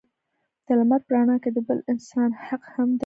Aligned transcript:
د 0.65 0.67
لمر 0.79 1.01
په 1.05 1.11
رڼا 1.15 1.35
کې 1.43 1.49
د 1.53 1.57
بل 1.67 1.79
انسان 1.91 2.29
حق 2.45 2.63
هم 2.73 2.89
دی. 2.97 2.99